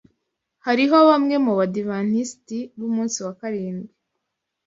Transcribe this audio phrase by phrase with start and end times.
[0.65, 3.93] Hariho bamwe mu Badiventisti b’Umunsi wa Karindwi